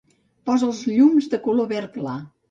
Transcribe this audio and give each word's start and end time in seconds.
Posa 0.49 0.63
els 0.69 0.79
llums 0.93 1.27
de 1.33 1.39
color 1.43 1.69
verd 1.73 1.93
clar. 1.99 2.15